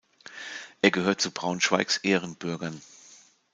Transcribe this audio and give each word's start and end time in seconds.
Er 0.81 0.89
gehört 0.89 1.21
zu 1.21 1.29
Braunschweigs 1.29 1.97
Ehrenbürgern. 1.97 2.81